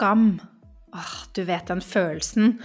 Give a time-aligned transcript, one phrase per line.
[0.00, 0.40] skam.
[0.94, 2.56] Åh, du vet den følelsen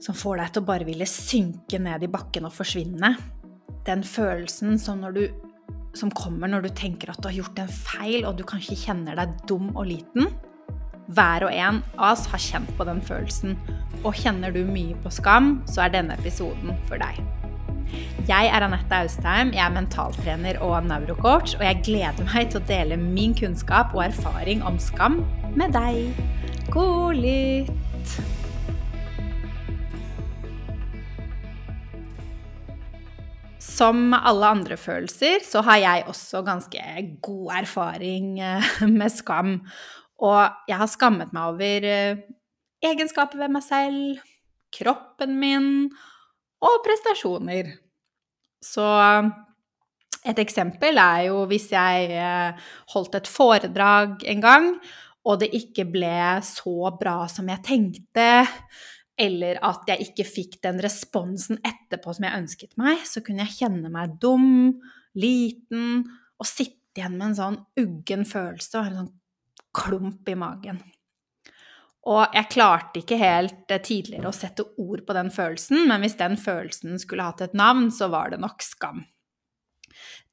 [0.00, 3.12] som får deg til å bare ville synke ned i bakken og forsvinne.
[3.84, 5.26] Den følelsen som, du,
[5.96, 9.18] som kommer når du tenker at du har gjort en feil, og du kanskje kjenner
[9.20, 10.30] deg dum og liten.
[11.12, 13.58] Hver og en av oss har kjent på den følelsen.
[14.02, 17.20] Og kjenner du mye på skam, så er denne episoden for deg.
[18.26, 22.66] Jeg er Anette Austheim, jeg er mentaltrener og neurocoach, og jeg gleder meg til å
[22.66, 25.20] dele min kunnskap og erfaring om skam
[25.54, 26.16] med deg.
[26.72, 28.14] God lytt!
[33.62, 36.82] Som alle andre følelser, så har jeg også ganske
[37.22, 39.60] god erfaring eh, med skam.
[40.18, 42.24] Og jeg har skammet meg over eh,
[42.82, 44.22] egenskaper ved meg selv,
[44.74, 45.70] kroppen min
[46.66, 47.76] og prestasjoner.
[48.64, 48.86] Så
[50.26, 54.72] et eksempel er jo hvis jeg eh, holdt et foredrag en gang,
[55.26, 58.28] og det ikke ble så bra som jeg tenkte,
[59.18, 63.58] eller at jeg ikke fikk den responsen etterpå som jeg ønsket meg, så kunne jeg
[63.62, 64.76] kjenne meg dum,
[65.16, 66.04] liten
[66.36, 69.14] og sitte igjen med en sånn uggen følelse og en sånn
[69.76, 70.78] klump i magen.
[72.06, 76.18] Og jeg klarte ikke helt eh, tidligere å sette ord på den følelsen, men hvis
[76.20, 79.02] den følelsen skulle hatt et navn, så var det nok skam.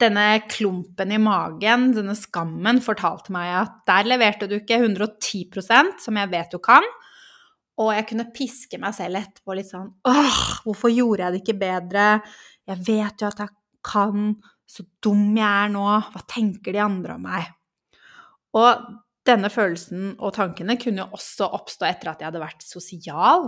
[0.02, 6.20] Denne klumpen i magen, denne skammen, fortalte meg at der leverte du ikke 110% som
[6.20, 6.86] jeg vet du kan.
[7.82, 11.62] Og jeg kunne piske meg selv etterpå litt sånn Åh, hvorfor gjorde jeg det ikke
[11.62, 12.08] bedre?
[12.70, 14.34] Jeg vet jo at jeg kan.
[14.70, 15.86] Så dum jeg er nå.
[16.14, 17.50] Hva tenker de andre om meg?
[18.58, 18.86] Og
[19.26, 23.48] denne følelsen og tankene kunne jo også oppstå etter at jeg hadde vært sosial.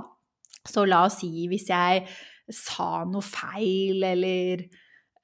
[0.66, 2.06] Så la oss si hvis jeg
[2.54, 4.64] sa noe feil eller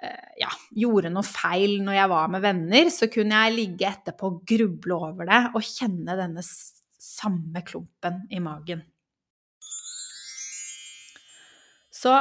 [0.02, 4.40] ja, gjorde noe feil når jeg var med venner, så kunne jeg ligge etterpå og
[4.50, 8.82] gruble over det og kjenne denne samme klumpen i magen.
[12.02, 12.16] Så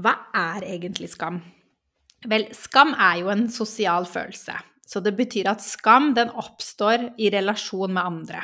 [0.00, 1.42] hva er egentlig skam?
[2.28, 4.56] Vel, skam er jo en sosial følelse.
[4.86, 8.42] Så det betyr at skam den oppstår i relasjon med andre.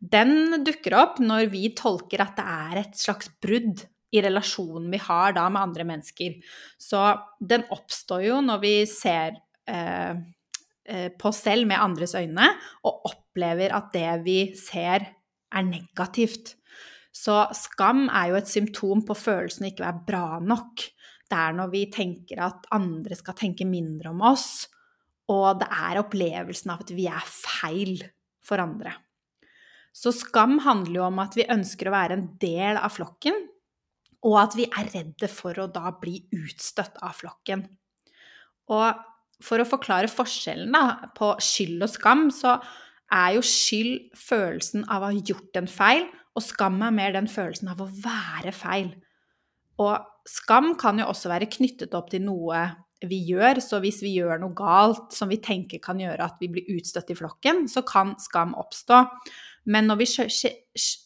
[0.00, 5.00] Den dukker opp når vi tolker at det er et slags brudd i relasjonen vi
[5.02, 6.36] har da med andre mennesker.
[6.78, 7.00] Så
[7.40, 9.38] den oppstår jo når vi ser
[9.70, 10.14] eh,
[10.90, 12.48] eh på oss selv med andres øyne
[12.82, 15.06] og opplever at det vi ser,
[15.50, 16.56] er negativt.
[17.10, 20.84] Så skam er jo et symptom på følelsen å ikke være bra nok.
[21.30, 24.66] Det er når vi tenker at andre skal tenke mindre om oss,
[25.30, 28.00] og det er opplevelsen av at vi er feil
[28.42, 28.94] for andre.
[29.94, 33.36] Så skam handler jo om at vi ønsker å være en del av flokken,
[34.26, 37.64] og at vi er redde for å da bli utstøtt av flokken.
[38.70, 39.06] Og
[39.40, 42.58] for å forklare forskjellen da, på skyld og skam, så
[43.10, 46.04] er jo skyld følelsen av å ha gjort en feil,
[46.36, 48.92] og skam er mer den følelsen av å være feil.
[49.80, 49.96] Og
[50.28, 52.68] skam kan jo også være knyttet opp til noe
[53.08, 53.60] vi gjør.
[53.64, 57.12] Så hvis vi gjør noe galt som vi tenker kan gjøre at vi blir utstøtt
[57.12, 59.02] i flokken, så kan skam oppstå.
[59.70, 60.08] Men når vi,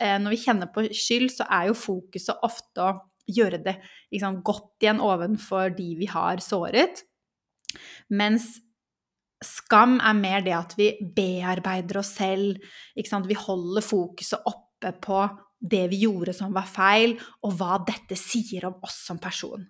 [0.01, 2.93] eh, når vi kjenner på skyld, så er jo fokuset ofte å
[3.29, 3.79] gjøre det
[4.13, 7.05] liksom, godt igjen ovenfor de vi har såret.
[8.13, 8.55] Mens
[9.45, 12.61] skam er mer det at vi bearbeider oss selv.
[12.97, 15.25] Vi holder fokuset oppe på
[15.65, 19.65] det vi gjorde som var feil, og hva dette sier om oss som person.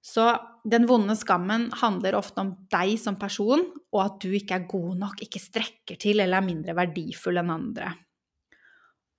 [0.00, 0.24] Så
[0.64, 4.94] den vonde skammen handler ofte om deg som person, og at du ikke er god
[5.02, 7.92] nok, ikke strekker til eller er mindre verdifull enn andre.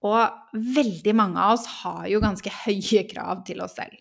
[0.10, 4.00] Og veldig mange av oss har jo ganske høye krav til oss selv,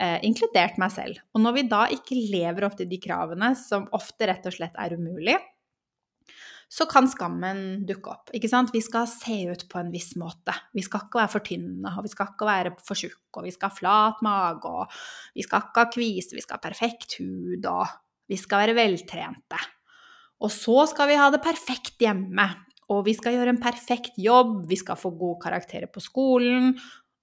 [0.00, 1.22] eh, inkludert meg selv.
[1.32, 4.76] Og når vi da ikke lever opp til de kravene, som ofte rett og slett
[4.76, 5.38] er umulig,
[6.68, 8.32] så kan skammen dukke opp.
[8.36, 8.74] Ikke sant?
[8.74, 10.52] Vi skal se ut på en viss måte.
[10.76, 13.54] Vi skal ikke være for tynne, og vi skal ikke være for tjukke, og vi
[13.54, 15.00] skal ha flat mage, og
[15.38, 17.98] vi skal ikke ha kvise, vi skal ha perfekt hud, og
[18.28, 19.60] vi skal være veltrente.
[20.44, 22.46] Og så skal vi ha det perfekt hjemme,
[22.92, 26.74] og vi skal gjøre en perfekt jobb, vi skal få gode karakterer på skolen,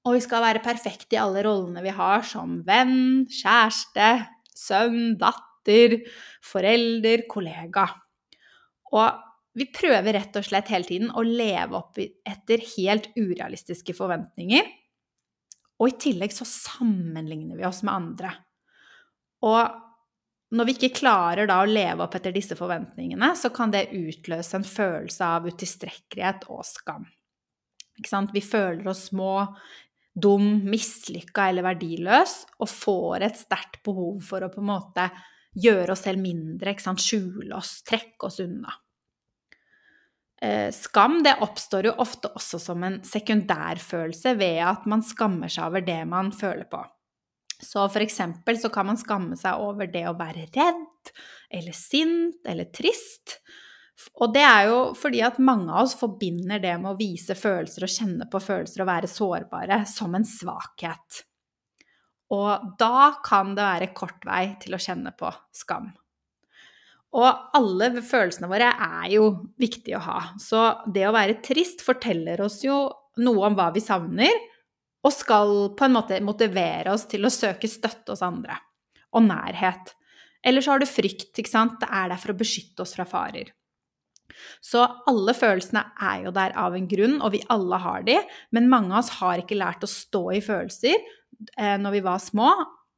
[0.06, 4.10] og vi skal være perfekte i alle rollene vi har som venn, kjæreste,
[4.58, 5.98] sønn, datter,
[6.46, 7.88] forelder, kollega.
[8.94, 9.25] Og
[9.56, 14.68] vi prøver rett og slett hele tiden å leve opp etter helt urealistiske forventninger.
[15.80, 18.34] Og i tillegg så sammenligner vi oss med andre.
[19.48, 23.90] Og når vi ikke klarer da å leve opp etter disse forventningene, så kan det
[23.96, 27.08] utløse en følelse av utilstrekkelighet og skam.
[28.32, 29.40] Vi føler oss små,
[30.16, 35.10] dum, mislykka eller verdiløs og får et sterkt behov for å på en måte
[35.56, 38.74] gjøre oss selv mindre, skjule oss, trekke oss unna.
[40.42, 45.70] Eh, skam det oppstår jo ofte også som en sekundærfølelse ved at man skammer seg
[45.70, 46.82] over det man føler på.
[47.64, 51.14] Så for eksempel så kan man skamme seg over det å være redd,
[51.50, 53.40] eller sint, eller trist.
[54.20, 57.88] Og det er jo fordi at mange av oss forbinder det med å vise følelser
[57.88, 61.24] og kjenne på følelser og være sårbare som en svakhet.
[62.36, 65.94] Og da kan det være kort vei til å kjenne på skam.
[67.16, 69.30] Og alle følelsene våre er jo
[69.62, 70.20] viktige å ha.
[70.42, 72.76] Så det å være trist forteller oss jo
[73.24, 74.34] noe om hva vi savner,
[75.06, 78.58] og skal på en måte motivere oss til å søke støtte hos andre.
[79.16, 79.94] Og nærhet.
[80.46, 81.78] Eller så har du frykt, ikke sant.
[81.82, 83.54] Det er der for å beskytte oss fra farer.
[84.66, 88.18] Så alle følelsene er jo der av en grunn, og vi alle har de,
[88.52, 92.20] men mange av oss har ikke lært å stå i følelser eh, når vi var
[92.20, 92.50] små,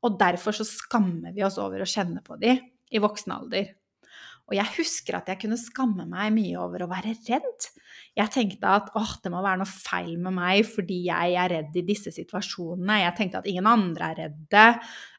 [0.07, 3.75] og derfor så skammer vi oss over å kjenne på de i voksen alder.
[4.47, 7.65] Og jeg husker at jeg kunne skamme meg mye over å være redd.
[8.17, 11.75] Jeg tenkte at åh, det må være noe feil med meg fordi jeg er redd
[11.75, 13.01] i disse situasjonene.
[13.03, 14.63] Jeg tenkte at ingen andre er redde.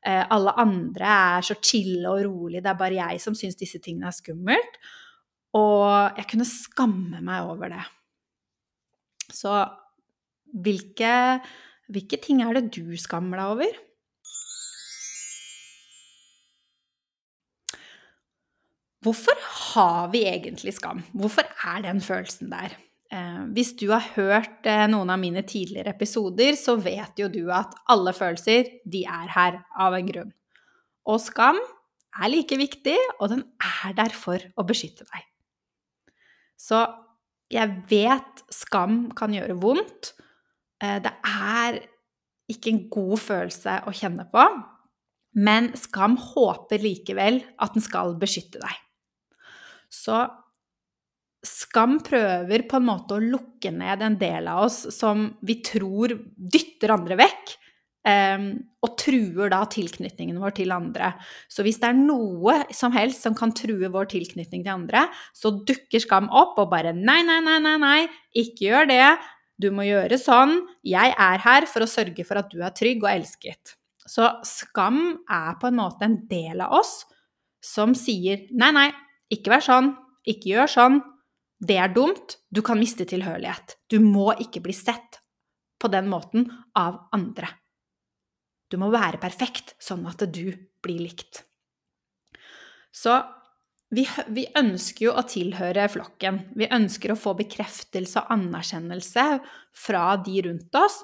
[0.00, 2.62] Eh, alle andre er så chille og rolig.
[2.64, 4.80] Det er bare jeg som syns disse tingene er skummelt.
[5.58, 7.84] Og jeg kunne skamme meg over det.
[9.28, 9.52] Så
[10.56, 11.12] hvilke,
[11.92, 13.78] hvilke ting er det du skammer deg over?
[19.08, 19.38] Hvorfor
[19.72, 21.00] har vi egentlig skam?
[21.16, 22.74] Hvorfor er den følelsen der?
[23.08, 27.46] Eh, hvis du har hørt eh, noen av mine tidligere episoder, så vet jo du
[27.54, 30.34] at alle følelser, de er her av en grunn.
[31.08, 31.56] Og skam
[32.18, 35.24] er like viktig, og den er der for å beskytte deg.
[36.60, 36.82] Så
[37.48, 40.12] jeg vet skam kan gjøre vondt.
[40.84, 41.80] Eh, det er
[42.52, 44.44] ikke en god følelse å kjenne på,
[45.38, 48.84] men skam håper likevel at den skal beskytte deg.
[49.92, 50.20] Så
[51.46, 56.16] skam prøver på en måte å lukke ned en del av oss som vi tror
[56.34, 57.54] dytter andre vekk,
[58.08, 58.48] um,
[58.84, 61.12] og truer da tilknytningen vår til andre.
[61.50, 65.06] Så hvis det er noe som helst som kan true vår tilknytning til andre,
[65.36, 67.98] så dukker skam opp og bare nei, nei, nei, nei, nei,
[68.44, 69.02] ikke gjør det.
[69.58, 70.60] Du må gjøre sånn.
[70.86, 73.74] Jeg er her for å sørge for at du er trygg og elsket.
[74.08, 77.02] Så skam er på en måte en del av oss
[77.64, 78.88] som sier nei, nei,
[79.32, 79.92] ikke vær sånn.
[80.28, 81.00] Ikke gjør sånn.
[81.58, 82.38] Det er dumt.
[82.54, 83.78] Du kan miste tilhørighet.
[83.90, 85.20] Du må ikke bli sett
[85.78, 86.48] på den måten
[86.78, 87.50] av andre.
[88.68, 90.52] Du må være perfekt, sånn at du
[90.84, 91.42] blir likt.
[92.92, 93.14] Så
[93.94, 94.04] vi,
[94.34, 96.42] vi, ønsker jo å tilhøre flokken.
[96.58, 99.26] Vi ønsker å få bekreftelse og anerkjennelse
[99.86, 101.00] fra de rundt oss.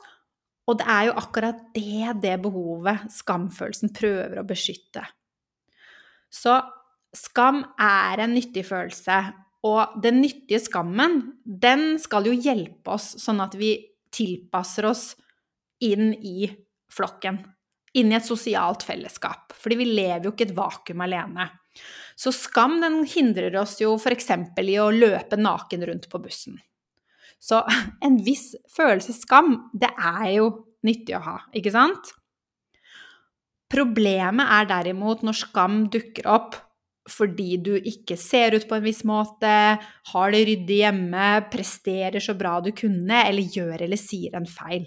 [0.69, 5.05] Og det er jo akkurat det det behovet skamfølelsen prøver å beskytte.
[6.33, 6.57] Så
[7.15, 9.19] Skam er en nyttig følelse,
[9.65, 13.77] og den nyttige skammen, den skal jo hjelpe oss sånn at vi
[14.15, 15.05] tilpasser oss
[15.85, 16.51] inn i
[16.93, 17.41] flokken.
[17.95, 19.55] Inn i et sosialt fellesskap.
[19.57, 21.49] Fordi vi lever jo ikke et vakuum alene.
[22.19, 24.29] Så skam den hindrer oss jo f.eks.
[24.61, 26.59] i å løpe naken rundt på bussen.
[27.41, 27.63] Så
[28.07, 30.51] en viss følelse skam, det er jo
[30.85, 32.13] nyttig å ha, ikke sant?
[33.73, 36.59] Problemet er derimot når skam dukker opp
[37.11, 39.53] fordi du ikke ser ut på en viss måte,
[40.11, 44.87] har det ryddig hjemme, presterer så bra du kunne, eller gjør eller sier en feil.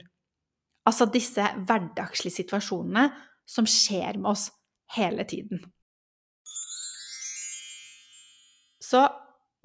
[0.88, 3.10] Altså disse hverdagslige situasjonene
[3.48, 4.48] som skjer med oss
[4.96, 5.62] hele tiden.
[8.82, 9.03] Så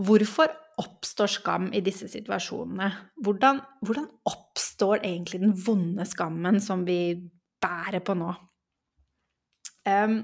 [0.02, 0.50] hvorfor
[0.82, 2.88] oppstår skam i disse situasjonene?
[3.22, 7.14] Hvordan, hvordan oppstår egentlig den vonde skammen som vi
[7.62, 8.32] bærer på nå?
[9.86, 10.18] Um,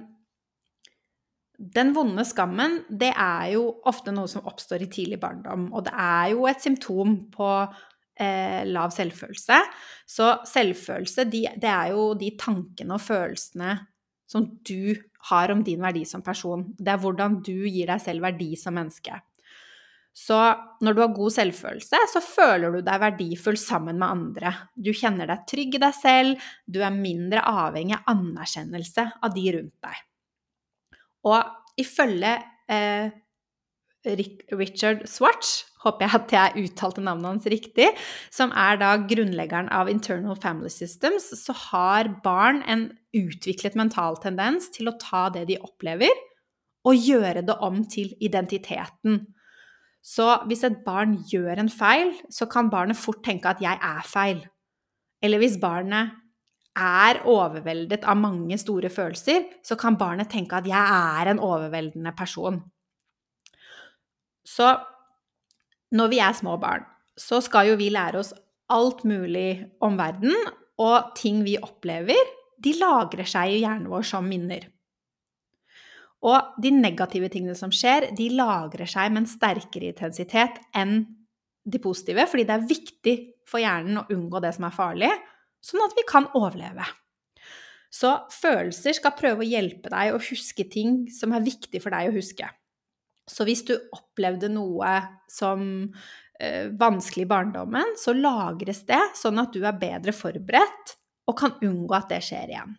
[1.59, 5.69] den vonde skammen, det er jo ofte noe som oppstår i tidlig barndom.
[5.75, 9.59] Og det er jo et symptom på eh, lav selvfølelse.
[10.07, 13.75] Så selvfølelse, de, det er jo de tankene og følelsene
[14.29, 14.95] som du
[15.31, 16.69] har om din verdi som person.
[16.79, 19.19] Det er hvordan du gir deg selv verdi som menneske.
[20.19, 20.37] Så
[20.83, 24.55] når du har god selvfølelse, så føler du deg verdifull sammen med andre.
[24.75, 29.47] Du kjenner deg trygg i deg selv, du er mindre avhengig av anerkjennelse av de
[29.59, 30.08] rundt deg.
[31.27, 31.43] Og
[31.81, 32.37] ifølge
[32.71, 33.11] eh,
[34.07, 37.89] Richard Swatch, håper jeg at jeg uttalte navnet hans riktig,
[38.35, 44.71] som er da grunnleggeren av Internal Family Systems, så har barn en utviklet mental tendens
[44.75, 46.15] til å ta det de opplever,
[46.87, 49.27] og gjøre det om til identiteten.
[50.05, 54.05] Så hvis et barn gjør en feil, så kan barnet fort tenke at 'jeg er
[54.07, 54.47] feil'.
[55.23, 56.15] Eller hvis barnet
[56.79, 62.13] er overveldet av mange store følelser, så kan barnet tenke at 'jeg er en overveldende
[62.13, 62.63] person'.
[64.47, 64.79] Så
[65.93, 66.85] når vi er små barn,
[67.19, 68.33] så skal jo vi lære oss
[68.71, 70.35] alt mulig om verden,
[70.79, 72.19] og ting vi opplever,
[72.59, 74.69] de lagrer seg i hjernen vår som minner.
[76.27, 81.05] Og de negative tingene som skjer, de lagrer seg med en sterkere intensitet enn
[81.69, 83.17] de positive, fordi det er viktig
[83.49, 85.13] for hjernen å unngå det som er farlig,
[85.65, 86.87] sånn at vi kan overleve.
[87.89, 92.11] Så følelser skal prøve å hjelpe deg å huske ting som er viktig for deg
[92.11, 92.49] å huske.
[93.29, 94.93] Så hvis du opplevde noe
[95.31, 95.63] som
[96.41, 100.97] eh, vanskelig i barndommen, så lagres det sånn at du er bedre forberedt
[101.29, 102.77] og kan unngå at det skjer igjen.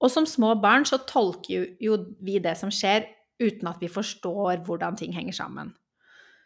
[0.00, 3.04] Og som små barn så tolker jo vi det som skjer,
[3.40, 5.74] uten at vi forstår hvordan ting henger sammen.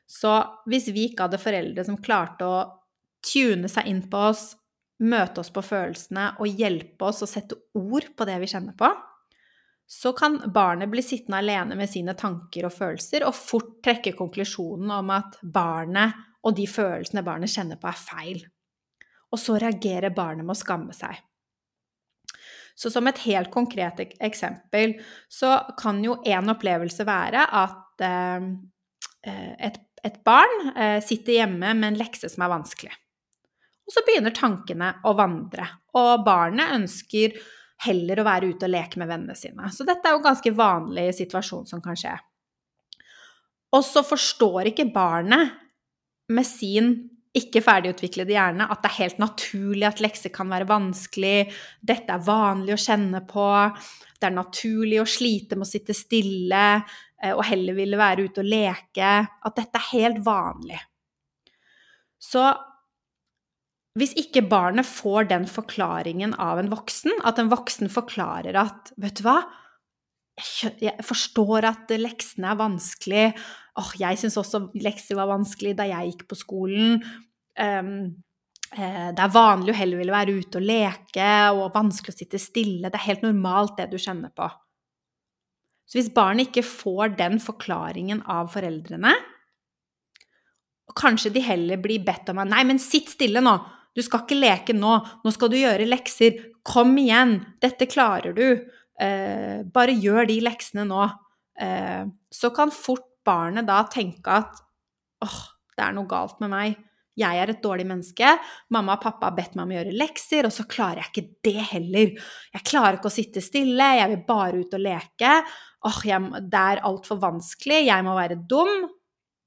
[0.07, 0.31] Så
[0.69, 2.59] hvis vi ikke hadde foreldre som klarte å
[3.25, 4.53] tune seg inn på oss,
[5.03, 8.91] møte oss på følelsene og hjelpe oss å sette ord på det vi kjenner på,
[9.87, 14.95] så kan barnet bli sittende alene med sine tanker og følelser og fort trekke konklusjonen
[14.97, 18.43] om at barnet og de følelsene barnet kjenner på, er feil.
[19.33, 21.17] Og så reagerer barnet med å skamme seg.
[22.75, 24.97] Så som et helt konkret eksempel
[25.31, 28.49] så kan jo en opplevelse være at eh,
[29.69, 32.93] et, et, barn eh, sitter hjemme med en lekse som er vanskelig.
[33.85, 35.67] Og så begynner tankene å vandre,
[35.99, 37.37] og barnet ønsker
[37.85, 39.69] heller å være ute og leke med vennene sine.
[39.75, 42.15] Så dette er jo en ganske vanlig situasjon som kan skje.
[43.75, 45.53] Og så forstår ikke barnet
[46.33, 46.95] med sin
[47.35, 51.51] ikke ferdigutviklede hjerne at det er helt naturlig at lekser kan være vanskelig,
[51.83, 53.49] dette er vanlig å kjenne på,
[54.21, 58.45] det er naturlig å slite med å sitte stille eh, og heller ville være ute
[58.45, 60.79] og leke, at dette er helt vanlig.
[62.23, 62.47] Så
[63.95, 69.21] hvis ikke barnet får den forklaringen av en voksen, at en voksen forklarer at 'Vet
[69.21, 69.39] du hva?
[70.83, 73.27] Jeg forstår at leksene er vanskelig.
[73.79, 77.05] Åh, jeg syns også lekser var vanskelig da jeg gikk på skolen.
[77.55, 78.19] Um,
[78.75, 82.91] det er vanlig å heller ville være ute og leke, og vanskelig å sitte stille.
[82.91, 84.49] Det er helt normalt, det du kjenner på.
[85.87, 89.15] Så hvis barnet ikke får den forklaringen av foreldrene,
[90.91, 93.55] og kanskje de heller blir bedt om at 'Nei, men sitt stille nå!
[93.95, 94.95] Du skal ikke leke nå.
[95.25, 96.41] Nå skal du gjøre lekser.
[96.67, 97.39] Kom igjen!
[97.63, 98.47] Dette klarer du.
[99.01, 101.05] Eh, bare gjør de leksene nå.
[101.61, 102.03] Eh,
[102.35, 104.59] så kan fort barnet da tenke at
[105.25, 105.39] åh,
[105.75, 106.75] det er noe galt med meg.
[107.15, 108.33] Jeg er et dårlig menneske.
[108.75, 111.47] Mamma og pappa har bedt meg om å gjøre lekser, og så klarer jeg ikke
[111.47, 112.27] det heller.
[112.57, 115.37] Jeg klarer ikke å sitte stille, jeg vil bare ut og leke.
[115.87, 118.89] Åh, jeg, det er altfor vanskelig, jeg må være dum.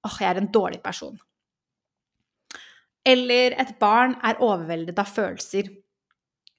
[0.07, 1.17] Åh, jeg er en dårlig person.
[3.07, 5.69] Eller et barn er overveldet av følelser.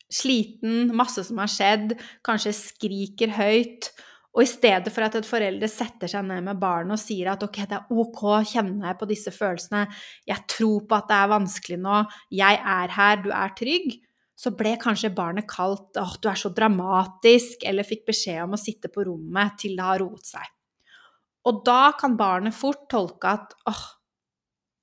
[0.09, 3.90] Sliten, masse som har skjedd, kanskje skriker høyt.
[4.37, 7.43] Og i stedet for at et forelder setter seg ned med barnet og sier at
[7.43, 9.87] ok, det er ok, kjenner jeg på disse følelsene,
[10.28, 11.97] jeg tror på at det er vanskelig nå,
[12.38, 13.97] jeg er her, du er trygg,
[14.38, 18.61] så ble kanskje barnet kalt åh, du er så dramatisk, eller fikk beskjed om å
[18.61, 20.47] sitte på rommet til det har roet seg.
[21.49, 23.85] Og da kan barnet fort tolke at åh,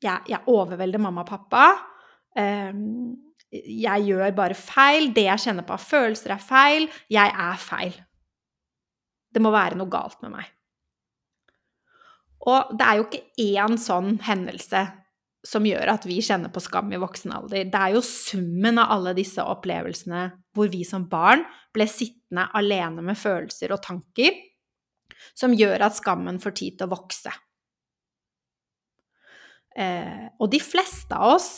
[0.05, 1.67] jeg, jeg overvelder mamma og pappa.
[2.37, 3.15] Um,
[3.55, 5.11] jeg gjør bare feil.
[5.15, 6.89] Det jeg kjenner på av følelser, er feil.
[7.11, 7.95] Jeg er feil.
[9.35, 10.51] Det må være noe galt med meg.
[12.45, 14.83] Og det er jo ikke én sånn hendelse
[15.45, 17.67] som gjør at vi kjenner på skam i voksen alder.
[17.69, 21.43] Det er jo summen av alle disse opplevelsene hvor vi som barn
[21.75, 24.33] ble sittende alene med følelser og tanker,
[25.37, 27.33] som gjør at skammen får tid til å vokse.
[29.75, 31.49] Eh, og de fleste av oss,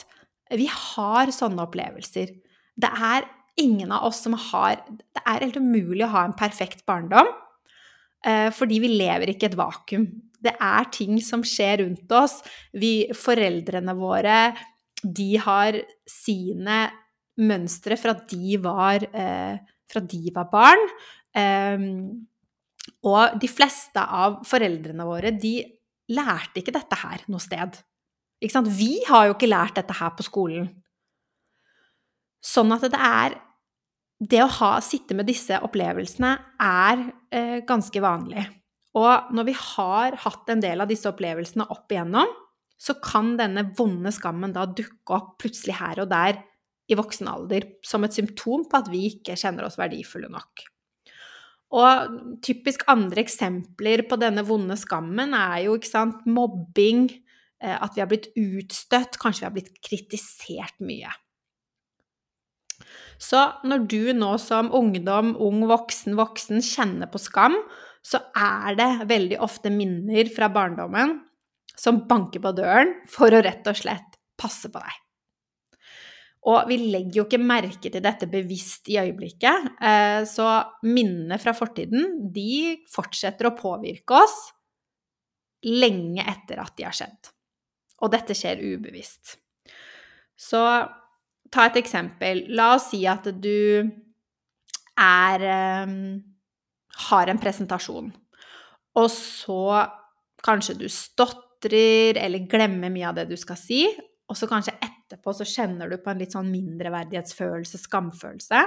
[0.54, 2.32] vi har sånne opplevelser.
[2.78, 3.28] Det er
[3.60, 7.28] ingen av oss som har Det er helt umulig å ha en perfekt barndom,
[8.26, 10.08] eh, fordi vi lever ikke i et vakuum.
[10.42, 12.42] Det er ting som skjer rundt oss.
[12.74, 14.56] Vi, foreldrene våre,
[15.04, 15.78] de har
[16.10, 16.88] sine
[17.38, 19.58] mønstre fra de var, eh,
[19.90, 20.88] fra de var barn.
[21.38, 22.28] Um,
[23.04, 25.62] og de fleste av foreldrene våre, de
[26.10, 27.78] lærte ikke dette her noe sted.
[28.42, 30.70] Vi har jo ikke lært dette her på skolen.
[32.44, 33.42] Sånn at det er
[34.18, 38.48] Det å ha, sitte med disse opplevelsene er eh, ganske vanlig.
[38.98, 42.32] Og når vi har hatt en del av disse opplevelsene opp igjennom,
[42.82, 46.42] så kan denne vonde skammen da dukke opp plutselig her og der
[46.90, 50.66] i voksen alder som et symptom på at vi ikke kjenner oss verdifulle nok.
[51.78, 57.10] Og typisk andre eksempler på denne vonde skammen er jo ikke sant, mobbing,
[57.58, 61.10] at vi har blitt utstøtt, kanskje vi har blitt kritisert mye.
[63.18, 67.58] Så når du nå som ungdom, ung voksen, voksen kjenner på skam,
[68.06, 71.18] så er det veldig ofte minner fra barndommen
[71.78, 75.04] som banker på døren for å rett og slett passe på deg.
[76.48, 80.48] Og vi legger jo ikke merke til dette bevisst i øyeblikket, eh, så
[80.88, 84.38] minnene fra fortiden de fortsetter å påvirke oss
[85.66, 87.34] lenge etter at de har skjedd.
[88.04, 89.38] Og dette skjer ubevisst.
[90.38, 90.62] Så
[91.52, 92.46] ta et eksempel.
[92.54, 93.88] La oss si at du
[94.98, 95.96] er eh,
[97.08, 98.10] har en presentasjon,
[98.98, 99.62] og så
[100.46, 103.84] kanskje du stotrer eller glemmer mye av det du skal si,
[104.28, 108.64] og så kanskje etterpå så kjenner du på en litt sånn mindreverdighetsfølelse, skamfølelse.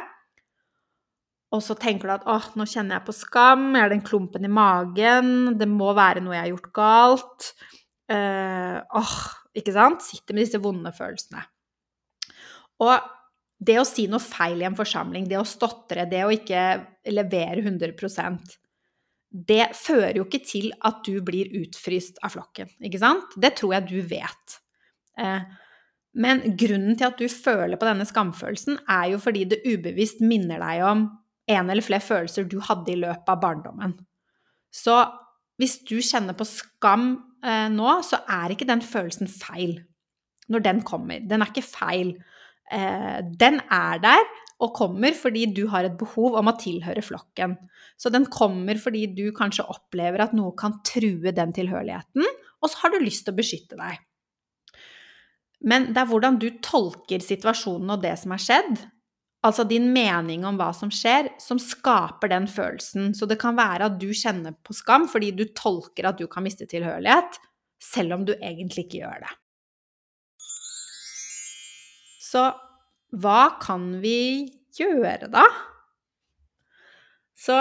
[1.50, 4.46] Og så tenker du at åh, nå kjenner jeg på skam, jeg har den klumpen
[4.46, 7.48] i magen, det må være noe jeg har gjort galt.
[8.10, 9.16] Uh, åh,
[9.54, 10.02] ikke sant?
[10.02, 11.44] Sitter med disse vonde følelsene.
[12.82, 13.10] Og
[13.60, 16.64] det å si noe feil i en forsamling, det å stotre, det å ikke
[17.12, 18.56] levere 100%
[19.30, 23.36] det fører jo ikke til at du blir utfryst av flokken, ikke sant?
[23.38, 24.56] Det tror jeg du vet.
[25.20, 25.44] Eh,
[26.18, 30.58] men grunnen til at du føler på denne skamfølelsen, er jo fordi det ubevisst minner
[30.62, 31.06] deg om
[31.50, 33.94] en eller flere følelser du hadde i løpet av barndommen.
[34.74, 34.98] Så
[35.60, 37.12] hvis du kjenner på skam
[37.44, 39.78] eh, nå, så er ikke den følelsen feil
[40.50, 41.22] når den kommer.
[41.22, 42.14] Den er ikke feil.
[42.70, 44.24] Eh, den er der
[44.60, 47.56] og kommer fordi du har et behov om å tilhøre flokken.
[48.00, 52.26] Så den kommer fordi du kanskje opplever at noe kan true den tilhørigheten,
[52.60, 54.00] og så har du lyst til å beskytte deg.
[55.60, 58.84] Men det er hvordan du tolker situasjonen og det som har skjedd,
[59.46, 63.12] altså din mening om hva som skjer, som skaper den følelsen.
[63.16, 66.44] Så det kan være at du kjenner på skam fordi du tolker at du kan
[66.44, 67.40] miste tilhørighet,
[67.80, 69.34] selv om du egentlig ikke gjør det.
[72.30, 72.44] Så
[73.20, 75.46] hva kan vi gjøre, da?
[77.40, 77.56] Så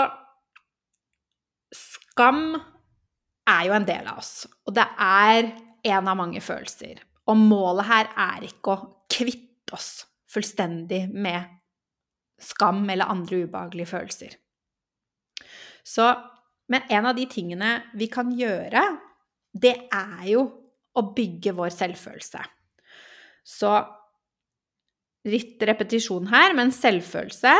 [1.74, 2.52] skam
[3.50, 5.48] er jo en del av oss, og det er
[5.90, 7.00] en av mange følelser.
[7.26, 11.59] Og målet her er ikke å kvitte oss fullstendig med
[12.42, 14.36] skam eller andre ubehagelige følelser.
[15.86, 16.06] Så,
[16.70, 18.82] men en av de tingene vi kan gjøre,
[19.52, 20.44] det er jo
[20.96, 22.42] å bygge vår selvfølelse.
[23.46, 23.70] Så
[25.28, 27.54] litt repetisjon her, men selvfølelse,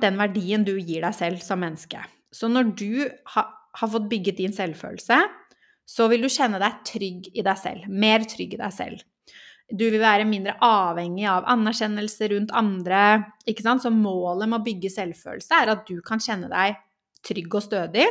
[0.00, 2.00] den verdien du gir deg selv som menneske.
[2.32, 2.92] Så når du
[3.34, 3.44] ha,
[3.76, 5.18] har fått bygget din selvfølelse,
[5.88, 7.88] så vil du kjenne deg trygg i deg selv.
[7.90, 9.02] Mer trygg i deg selv.
[9.72, 13.32] Du vil være mindre avhengig av anerkjennelse rundt andre.
[13.48, 13.84] ikke sant?
[13.84, 16.76] Så målet med å bygge selvfølelse er at du kan kjenne deg
[17.24, 18.06] trygg og stødig.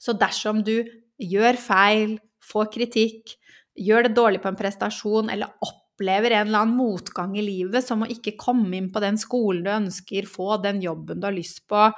[0.00, 0.76] Så dersom du
[1.18, 3.34] gjør feil, får kritikk,
[3.78, 8.04] gjør det dårlig på en prestasjon eller opplever en eller annen motgang i livet, som
[8.04, 11.64] å ikke komme inn på den skolen du ønsker, få den jobben du har lyst
[11.70, 11.88] på,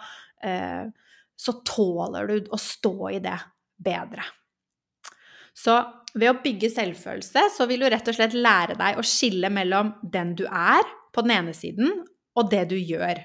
[0.43, 0.85] eh,
[1.41, 3.39] så tåler du å stå i det
[3.81, 4.27] bedre.
[5.57, 5.77] Så
[6.15, 9.95] ved å bygge selvfølelse, så vil du rett og slett lære deg å skille mellom
[10.03, 12.03] den du er, på den ene siden,
[12.39, 13.23] og det du gjør.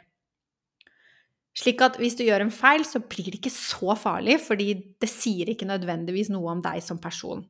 [1.56, 5.10] Slik at hvis du gjør en feil, så blir det ikke så farlig, fordi det
[5.10, 7.45] sier ikke nødvendigvis noe om deg som person.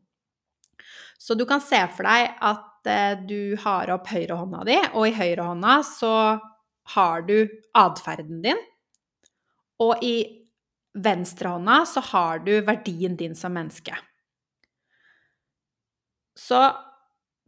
[1.18, 5.16] Så du kan se for deg at eh, du har opp høyrehånda di, og i
[5.16, 6.16] høyrehånda så
[6.96, 7.38] har du
[7.74, 8.60] atferden din,
[9.82, 10.18] og i
[10.96, 13.96] venstrehånda så har du verdien din som menneske.
[16.36, 16.60] Så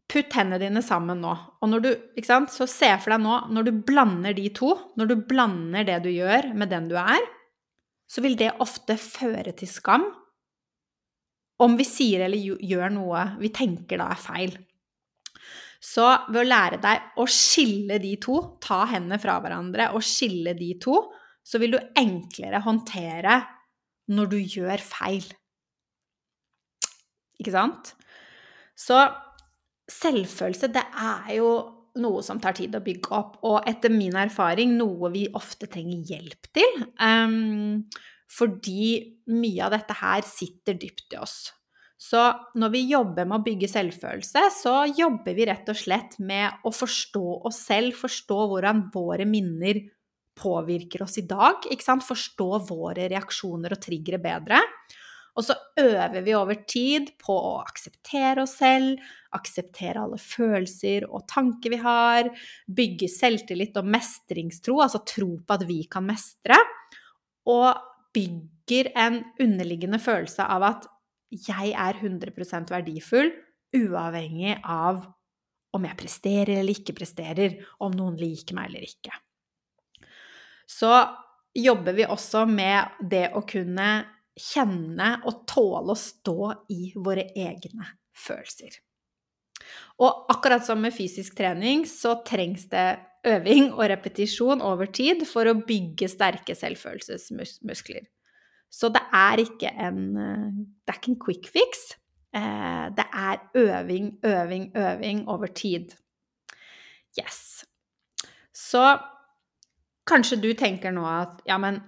[0.08, 1.34] putt hendene dine sammen nå.
[1.62, 4.72] Og når du, ikke sant, så se for deg nå, når du blander de to,
[5.00, 7.26] når du blander det du gjør med den du er,
[8.08, 10.08] så vil det ofte føre til skam
[11.64, 14.54] om vi sier eller gjør noe vi tenker da er feil.
[15.84, 20.56] Så ved å lære deg å skille de to, ta hendene fra hverandre og skille
[20.58, 21.02] de to,
[21.46, 23.38] så vil du enklere håndtere
[24.14, 25.28] når du gjør feil.
[27.38, 27.94] Ikke sant?
[28.78, 29.00] Så
[29.90, 31.52] selvfølelse, det er jo
[31.98, 36.06] noe som tar tid å bygge opp, og etter min erfaring noe vi ofte trenger
[36.12, 36.82] hjelp til.
[37.02, 37.88] Um,
[38.30, 41.38] fordi mye av dette her sitter dypt i oss.
[41.98, 42.22] Så
[42.60, 46.74] når vi jobber med å bygge selvfølelse, så jobber vi rett og slett med å
[46.76, 49.82] forstå oss selv, forstå hvordan våre minner
[50.38, 51.66] påvirker oss i dag.
[51.66, 54.62] Forstå våre reaksjoner og triggere bedre.
[55.38, 58.98] Og så øver vi over tid på å akseptere oss selv,
[59.38, 62.32] akseptere alle følelser og tanker vi har,
[62.66, 66.58] bygge selvtillit og mestringstro, altså tro på at vi kan mestre,
[67.48, 67.70] og
[68.18, 70.90] bygger en underliggende følelse av at
[71.30, 73.30] jeg er 100% verdifull,
[73.78, 75.04] uavhengig av
[75.76, 79.14] om jeg presterer eller ikke presterer, om noen liker meg eller ikke.
[80.68, 80.92] Så
[81.58, 83.90] jobber vi også med det å kunne
[84.38, 88.80] kjenne og tåle å stå i våre egne følelser.
[90.04, 92.88] Og akkurat som med fysisk trening, så trengs det
[93.28, 98.06] øving og repetisjon over tid for å bygge sterke selvfølelsesmuskler.
[98.70, 101.90] Så det er ikke en, det er ikke en quick fix.
[102.36, 105.96] Eh, det er øving, øving, øving over tid.
[107.18, 107.66] Yes.
[108.54, 108.84] Så
[110.08, 111.82] kanskje du tenker nå at ja, men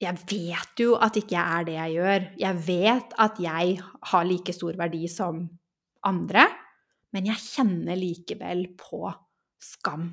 [0.00, 2.26] jeg vet jo at ikke jeg er det jeg gjør.
[2.40, 3.76] Jeg vet at jeg
[4.12, 5.42] har like stor verdi som
[6.08, 6.46] andre,
[7.12, 9.04] men jeg kjenner likevel på
[9.60, 10.08] skam.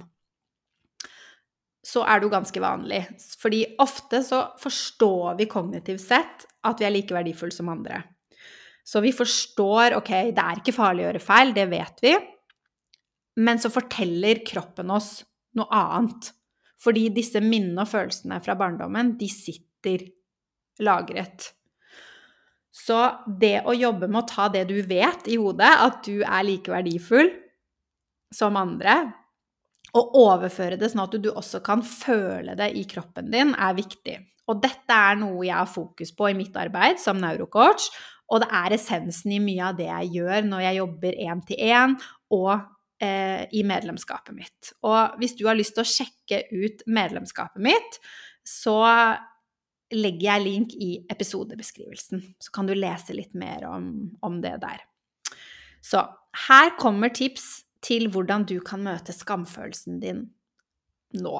[1.88, 3.00] Så er det jo ganske vanlig.
[3.39, 8.02] Fordi ofte så forstår vi kognitivt sett at vi er like verdifulle som andre.
[8.84, 12.12] Så vi forstår ok, det er ikke farlig å gjøre feil, det vet vi.
[13.39, 15.21] Men så forteller kroppen oss
[15.56, 16.34] noe annet.
[16.84, 19.67] Fordi disse minnene og følelsene fra barndommen, de sitter
[20.80, 21.52] lagret.
[22.78, 22.98] Så
[23.42, 26.72] det å jobbe med å ta det du vet i hodet, at du er like
[26.72, 27.32] verdifull
[28.34, 29.00] som andre,
[29.98, 34.18] og overføre det sånn at du også kan føle det i kroppen din, er viktig.
[34.48, 37.90] Og dette er noe jeg har fokus på i mitt arbeid som neurocoach,
[38.28, 41.96] og det er essensen i mye av det jeg gjør når jeg jobber én-til-én
[42.36, 42.52] og
[43.04, 44.74] eh, i medlemskapet mitt.
[44.84, 48.00] Og hvis du har lyst til å sjekke ut medlemskapet mitt,
[48.44, 48.76] så
[49.93, 52.23] legger jeg link i episodebeskrivelsen.
[52.43, 53.91] Så kan du lese litt mer om,
[54.26, 54.84] om det der.
[55.84, 56.04] Så
[56.47, 60.26] her kommer tips til hvordan du kan møte skamfølelsen din
[61.17, 61.38] nå.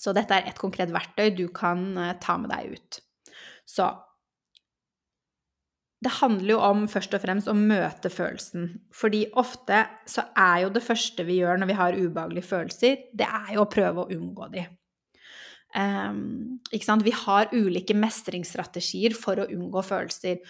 [0.00, 3.00] Så dette er et konkret verktøy du kan eh, ta med deg ut.
[3.68, 3.90] Så
[6.00, 8.70] det handler jo om først og fremst å møte følelsen.
[8.96, 13.28] Fordi ofte så er jo det første vi gjør når vi har ubehagelige følelser, det
[13.28, 14.64] er jo å prøve å unngå de.
[15.70, 16.58] Um,
[17.04, 20.40] vi har ulike mestringsstrategier for å unngå følelser.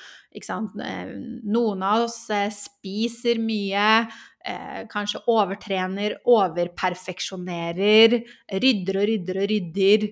[0.64, 4.08] Noen av oss eh, spiser mye,
[4.44, 8.20] eh, kanskje overtrener, overperfeksjonerer,
[8.64, 10.06] rydder og rydder og rydder.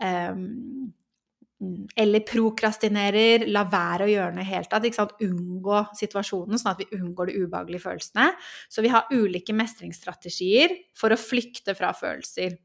[0.00, 0.92] Um,
[1.96, 5.14] eller prokrastinerer, la være å gjøre noe i hele tatt.
[5.24, 8.32] Unngå situasjonen, sånn at vi unngår de ubehagelige følelsene.
[8.68, 12.58] Så vi har ulike mestringsstrategier for å flykte fra følelser.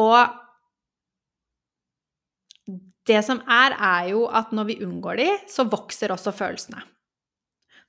[0.00, 0.40] Og
[3.08, 6.82] det som er, er jo at når vi unngår de, så vokser også følelsene.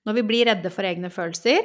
[0.04, 1.62] Når vi blir redde for egne følelser,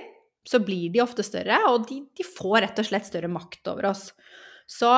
[0.49, 3.91] så blir de ofte større, og de, de får rett og slett større makt over
[3.91, 4.11] oss.
[4.69, 4.93] Så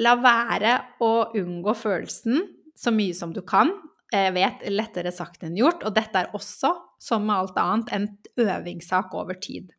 [0.00, 2.44] la være å unngå følelsen
[2.78, 3.72] så mye som du kan.
[4.12, 8.46] Jeg vet lettere sagt enn gjort, og dette er også, som med alt annet, en
[8.46, 9.72] øvingssak over tid.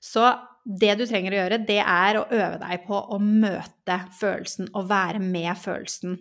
[0.00, 0.24] Så
[0.68, 4.90] det du trenger å gjøre, det er å øve deg på å møte følelsen og
[4.90, 6.18] være med følelsen.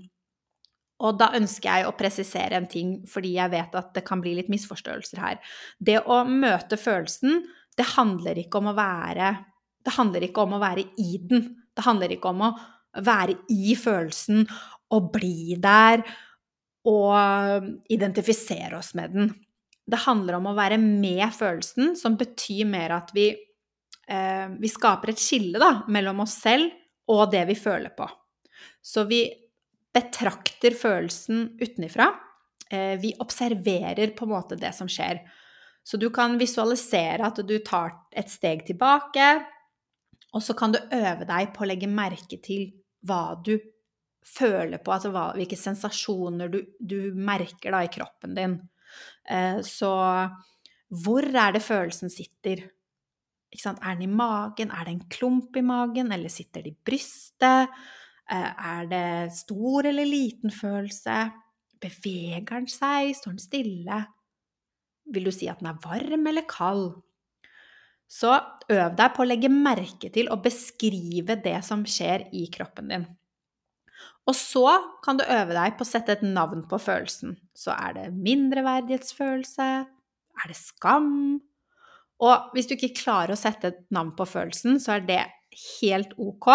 [1.04, 4.34] Og da ønsker jeg å presisere en ting, fordi jeg vet at det kan bli
[4.38, 5.42] litt misforståelser her.
[5.78, 7.44] Det å møte følelsen,
[7.78, 9.36] det handler ikke om å være
[9.88, 11.44] Det handler ikke om å være i den.
[11.72, 12.56] Det handler ikke om å
[13.08, 14.42] være i følelsen
[14.92, 16.02] og bli der
[16.88, 19.30] og identifisere oss med den.
[19.88, 23.30] Det handler om å være med følelsen, som betyr mer at vi,
[24.10, 26.72] eh, vi skaper et skille da, mellom oss selv
[27.12, 28.08] og det vi føler på.
[28.84, 29.26] Så vi
[29.94, 32.10] betrakter følelsen utenifra.
[32.70, 35.22] Eh, vi observerer på en måte det som skjer.
[35.88, 39.28] Så du kan visualisere at du tar et steg tilbake,
[40.36, 42.68] og så kan du øve deg på å legge merke til
[43.08, 43.56] hva du
[44.28, 48.58] føler på, altså hva, hvilke sensasjoner du, du merker da i kroppen din.
[49.32, 49.94] Eh, så
[50.88, 52.66] hvor er det følelsen sitter?
[53.54, 54.72] Er den i magen?
[54.72, 56.12] Er det en klump i magen?
[56.12, 57.72] Eller sitter det i brystet?
[58.30, 61.32] Eh, er det stor eller liten følelse?
[61.80, 63.16] Beveger den seg?
[63.16, 64.00] Står den stille?
[65.08, 66.90] Vil du si at den er varm eller kald?
[68.08, 68.34] Så
[68.72, 73.08] øv deg på å legge merke til og beskrive det som skjer i kroppen din.
[74.28, 74.66] Og så
[75.04, 77.38] kan du øve deg på å sette et navn på følelsen.
[77.56, 79.68] Så er det mindreverdighetsfølelse?
[80.38, 81.40] Er det skam?
[82.24, 85.22] Og hvis du ikke klarer å sette et navn på følelsen, så er det
[85.82, 86.50] helt ok.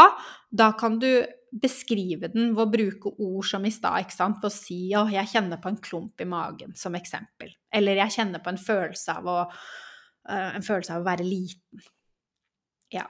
[0.51, 4.49] Da kan du beskrive den ved å bruke ord som i stad, ikke sant, ved
[4.49, 7.53] å si 'å, jeg kjenner på en klump i magen', som eksempel.
[7.73, 9.41] Eller 'jeg kjenner på en følelse av å,
[10.29, 11.85] uh, en følelse av å være liten'.
[12.91, 13.07] Ja.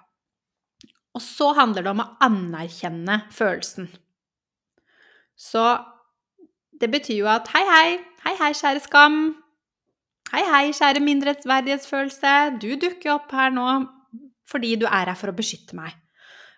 [1.15, 3.89] Og så handler det om å anerkjenne følelsen.
[5.37, 5.85] Så
[6.81, 9.42] det betyr jo at 'hei, hei, hei, hei, kjære skam'.
[10.33, 12.31] Hei, hei, kjære mindreverdighetsfølelse.
[12.57, 13.67] Du dukker opp her nå
[14.49, 15.93] fordi du er her for å beskytte meg.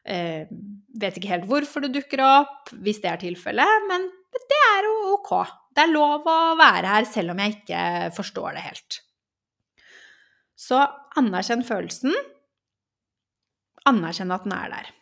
[0.07, 0.47] Eh,
[0.95, 4.93] vet ikke helt hvorfor du dukker opp, hvis det er tilfellet, men det er jo
[5.17, 5.33] ok.
[5.75, 7.81] det er lov å være her selv om jeg ikke
[8.15, 9.01] forstår det helt.
[10.55, 10.79] Så
[11.19, 12.15] anerkjenn følelsen.
[13.91, 14.93] Anerkjenn at den er der.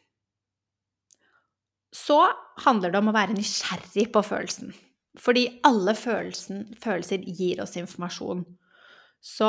[1.93, 2.23] Så
[2.65, 4.73] handler det om å være nysgjerrig på følelsen.
[5.21, 8.47] Fordi alle følelsen, følelser gir oss informasjon.
[9.23, 9.49] Så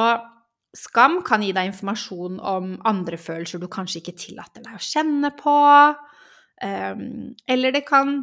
[0.78, 5.34] skam kan gi deg informasjon om andre følelser du kanskje ikke tillater deg å kjenne
[5.38, 5.56] på.
[6.66, 8.20] Ehm, eller det kan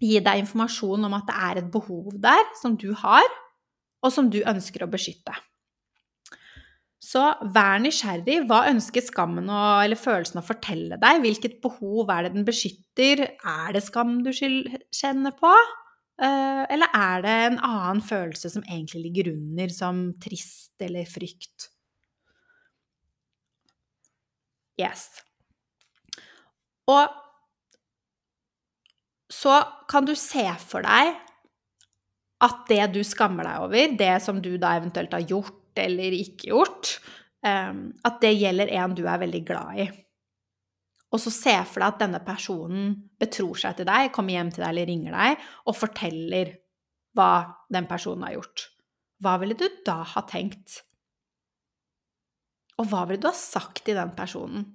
[0.00, 3.28] gi deg informasjon om at det er et behov der som du har,
[4.04, 5.34] og som du ønsker å beskytte.
[7.06, 7.22] Så
[7.54, 8.42] vær nysgjerrig.
[8.48, 11.20] Hva ønsker skammen og, eller følelsen å fortelle deg?
[11.22, 13.22] Hvilket behov er det den beskytter?
[13.46, 15.52] Er det skam du kjenner på?
[16.16, 21.70] Eh, eller er det en annen følelse som egentlig ligger under, som trist eller frykt?
[24.78, 25.08] Yes.
[26.86, 27.08] Og
[29.32, 31.14] så kan du se for deg
[32.44, 36.50] at det du skammer deg over, det som du da eventuelt har gjort eller ikke
[36.52, 36.96] gjort,
[37.44, 39.86] ehm, at det gjelder en du er veldig glad i.
[41.16, 44.62] Og så se for deg at denne personen betror seg til deg, kommer hjem til
[44.62, 46.52] deg eller ringer deg og forteller
[47.16, 47.30] hva
[47.72, 48.66] den personen har gjort.
[49.24, 50.82] Hva ville du da ha tenkt?
[52.76, 54.66] Og hva ville du ha sagt til den personen?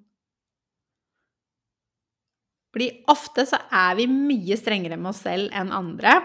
[2.72, 6.16] Fordi ofte så er vi mye strengere med oss selv enn andre.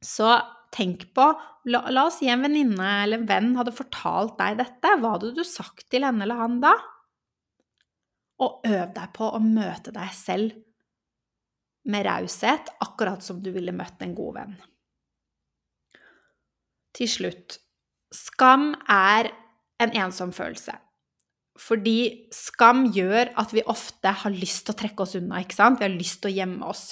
[0.00, 0.30] Så
[0.72, 1.26] tenk på
[1.68, 4.96] la, la, oss si en venninne eller en venn hadde fortalt deg dette.
[5.02, 6.72] Hva hadde du sagt til henne eller han da?
[8.42, 10.56] Og øv deg på å møte deg selv
[11.86, 14.56] med raushet, akkurat som du ville møtt en god venn.
[16.96, 17.60] Til slutt
[18.14, 19.30] skam er
[19.82, 20.74] en ensom følelse.
[21.56, 25.40] Fordi skam gjør at vi ofte har lyst til å trekke oss unna.
[25.40, 25.80] ikke sant?
[25.80, 26.90] Vi har lyst til å gjemme oss.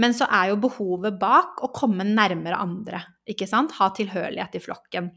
[0.00, 3.74] Men så er jo behovet bak å komme nærmere andre, ikke sant?
[3.76, 5.10] Ha tilhørighet i flokken.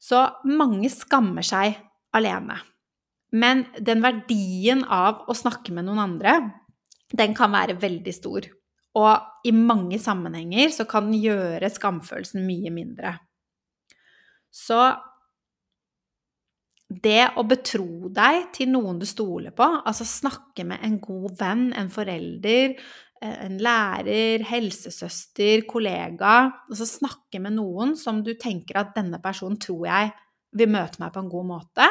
[0.00, 1.74] Så mange skammer seg
[2.14, 2.60] alene.
[3.30, 6.38] Men den verdien av å snakke med noen andre,
[7.10, 8.48] den kan være veldig stor.
[8.98, 13.14] Og i mange sammenhenger så kan den gjøre skamfølelsen mye mindre.
[14.50, 14.80] Så
[16.90, 21.68] det å betro deg til noen du stoler på, altså snakke med en god venn,
[21.78, 22.74] en forelder,
[23.22, 29.60] eh, en lærer, helsesøster, kollega Altså snakke med noen som du tenker at denne personen
[29.62, 30.10] tror jeg
[30.58, 31.86] vil møte meg på en god måte.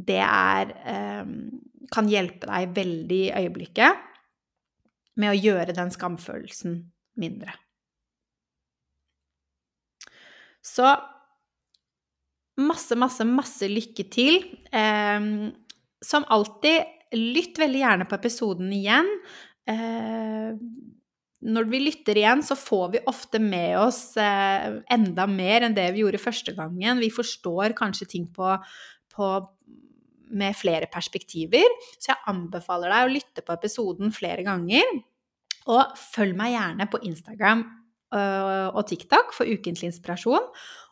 [0.00, 1.32] Det er eh,
[1.90, 4.06] kan hjelpe deg veldig i øyeblikket
[5.20, 6.76] med å gjøre den skamfølelsen
[7.20, 7.56] mindre.
[10.64, 10.86] Så
[12.60, 14.42] masse, masse, masse lykke til.
[14.72, 15.20] Eh,
[16.00, 19.08] som alltid, lytt veldig gjerne på episoden igjen.
[19.68, 20.54] Eh,
[21.40, 25.88] når vi lytter igjen, så får vi ofte med oss eh, enda mer enn det
[25.94, 27.00] vi gjorde første gangen.
[27.00, 28.52] Vi forstår kanskje ting på,
[29.14, 29.30] på,
[30.30, 31.66] med flere perspektiver.
[31.98, 34.86] Så jeg anbefaler deg å lytte på episoden flere ganger.
[35.70, 37.64] Og følg meg gjerne på Instagram
[38.16, 40.48] øh, og TikTok for ukentlig inspirasjon.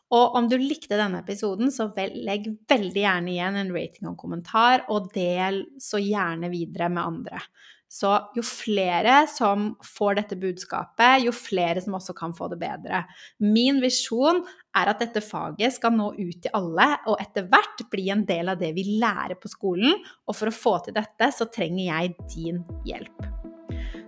[0.09, 4.87] Og om du likte denne episoden, så legg veldig gjerne igjen en rating og kommentar,
[4.89, 7.41] og del så gjerne videre med andre.
[7.89, 13.01] Så jo flere som får dette budskapet, jo flere som også kan få det bedre.
[13.41, 14.43] Min visjon
[14.77, 18.53] er at dette faget skal nå ut til alle, og etter hvert bli en del
[18.53, 19.97] av det vi lærer på skolen.
[20.29, 23.25] Og for å få til dette, så trenger jeg din hjelp.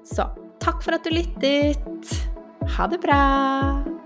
[0.06, 0.30] Så
[0.62, 2.14] takk for at du lyttet.
[2.78, 4.01] Ha det bra!